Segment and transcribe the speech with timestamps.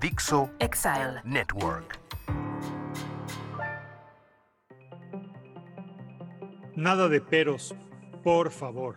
[0.00, 1.98] Dixo Exile Network.
[6.76, 7.74] Nada de peros,
[8.22, 8.96] por favor.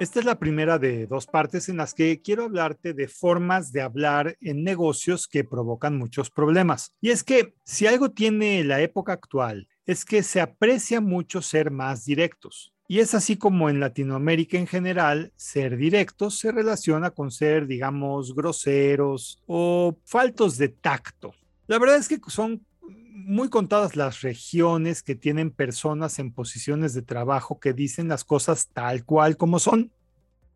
[0.00, 3.82] Esta es la primera de dos partes en las que quiero hablarte de formas de
[3.82, 6.96] hablar en negocios que provocan muchos problemas.
[7.00, 11.70] Y es que si algo tiene la época actual, es que se aprecia mucho ser
[11.70, 12.74] más directos.
[12.90, 18.34] Y es así como en Latinoamérica en general, ser directos se relaciona con ser, digamos,
[18.34, 21.32] groseros o faltos de tacto.
[21.68, 27.02] La verdad es que son muy contadas las regiones que tienen personas en posiciones de
[27.02, 29.92] trabajo que dicen las cosas tal cual como son.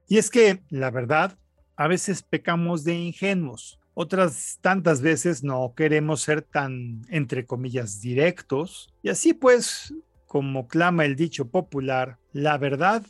[0.09, 1.39] Y es que, la verdad,
[1.77, 3.79] a veces pecamos de ingenuos.
[3.95, 8.93] Otras tantas veces no queremos ser tan, entre comillas, directos.
[9.05, 9.95] Y así pues
[10.35, 13.07] como clama el dicho popular, la verdad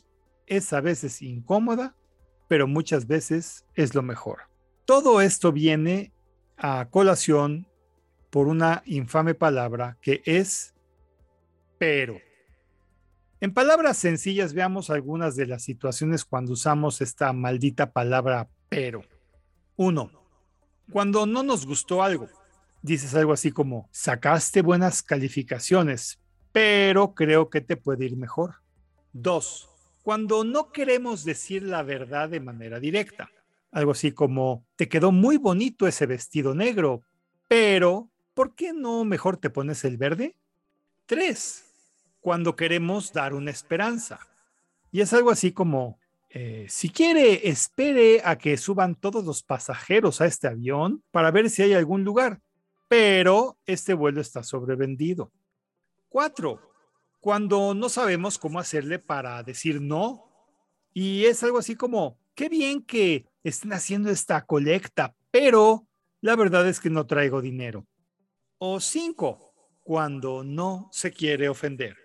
[0.47, 1.97] es a veces incómoda,
[2.49, 4.41] pero muchas veces es lo mejor.
[4.85, 6.13] Todo esto viene
[6.59, 7.67] a colación
[8.29, 10.75] por una infame palabra que es
[11.79, 12.19] pero.
[13.41, 19.01] En palabras sencillas veamos algunas de las situaciones cuando usamos esta maldita palabra pero.
[19.77, 20.11] Uno,
[20.93, 22.29] Cuando no nos gustó algo,
[22.83, 26.21] dices algo así como, sacaste buenas calificaciones,
[26.55, 28.61] pero creo que te puede ir mejor.
[29.13, 29.69] Dos,
[30.05, 33.29] cuando no queremos decir la verdad de manera directa.
[33.73, 37.03] Algo así como, te quedó muy bonito ese vestido negro,
[37.49, 40.37] pero ¿por qué no mejor te pones el verde?
[41.07, 41.73] Tres,
[42.21, 44.21] cuando queremos dar una esperanza.
[44.93, 45.99] Y es algo así como,
[46.31, 51.51] eh, si quiere, espere a que suban todos los pasajeros a este avión para ver
[51.51, 52.41] si hay algún lugar,
[52.87, 55.33] pero este vuelo está sobrevendido.
[56.15, 56.61] Cuatro,
[57.19, 60.31] cuando no sabemos cómo hacerle para decir no.
[60.93, 65.89] Y es algo así como, qué bien que estén haciendo esta colecta, pero
[66.21, 67.85] la verdad es que no traigo dinero.
[68.59, 71.97] O cinco, cuando no se quiere ofender.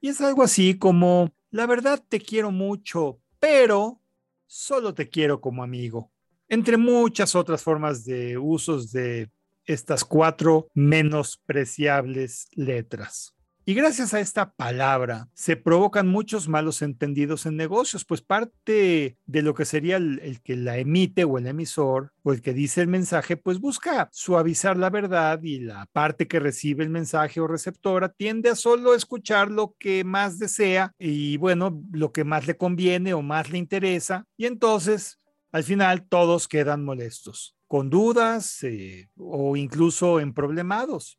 [0.00, 4.02] Y es algo así como, la verdad te quiero mucho, pero
[4.48, 6.10] solo te quiero como amigo.
[6.48, 9.30] Entre muchas otras formas de usos de
[9.64, 13.33] estas cuatro menospreciables letras.
[13.66, 19.42] Y gracias a esta palabra se provocan muchos malos entendidos en negocios, pues parte de
[19.42, 22.88] lo que sería el, que la emite o el emisor o el que dice el
[22.88, 28.10] mensaje, pues busca suavizar la verdad y la parte que recibe el mensaje o receptora
[28.10, 33.14] tiende a solo escuchar lo que más desea y bueno, lo que más le conviene
[33.14, 34.26] o más le interesa.
[34.36, 35.20] Y entonces,
[35.52, 41.18] al final, todos quedan molestos, con dudas eh, o incluso en problemados.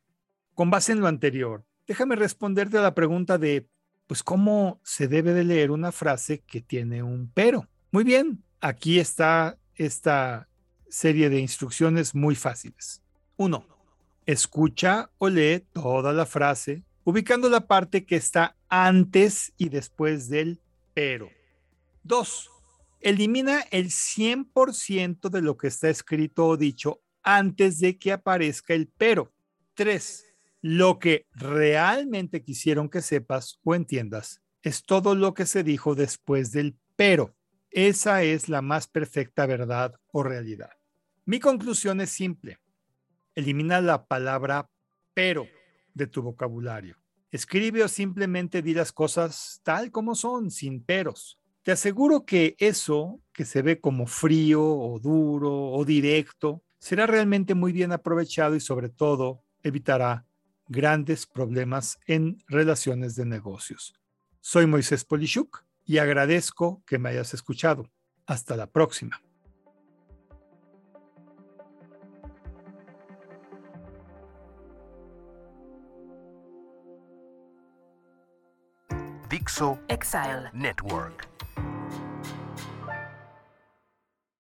[0.54, 3.68] Con base en lo anterior, déjame responderte a la pregunta de,
[4.08, 7.68] pues, ¿cómo se debe de leer una frase que tiene un pero?
[7.92, 10.48] Muy bien, aquí está esta
[10.90, 13.02] serie de instrucciones muy fáciles.
[13.38, 13.66] Uno,
[14.26, 20.62] escucha o lee toda la frase, ubicando la parte que está antes y después del
[20.94, 21.30] pero.
[22.04, 22.50] Dos,
[23.02, 28.88] elimina el 100% de lo que está escrito o dicho antes de que aparezca el
[28.88, 29.34] pero.
[29.74, 30.35] Tres,
[30.68, 36.52] lo que realmente quisieron que sepas o entiendas es todo lo que se dijo después
[36.52, 37.36] del pero.
[37.70, 40.72] Esa es la más perfecta verdad o realidad.
[41.24, 42.58] Mi conclusión es simple.
[43.36, 44.68] Elimina la palabra
[45.14, 45.46] pero
[45.94, 46.98] de tu vocabulario.
[47.30, 51.40] Escribe o simplemente di las cosas tal como son, sin peros.
[51.62, 57.54] Te aseguro que eso, que se ve como frío o duro o directo, será realmente
[57.54, 60.25] muy bien aprovechado y sobre todo evitará
[60.68, 63.94] grandes problemas en relaciones de negocios.
[64.42, 67.92] Soy Moisés Polishuk y agradezco que me hayas escuchado.
[68.26, 69.22] Hasta la próxima.
[79.30, 81.35] Dixo Exile Network